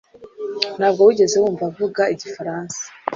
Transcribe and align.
Ntabwo 0.77 1.01
wigeze 1.07 1.35
wumva 1.41 1.63
avuga 1.69 2.01
igifaransa 2.13 2.79